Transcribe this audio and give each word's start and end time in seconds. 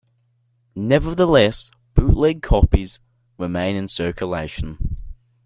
Nevertheless, 0.73 1.69
bootleg 1.93 2.41
copies 2.41 2.97
remain 3.37 3.75
in 3.75 3.87
circulation. 3.87 4.97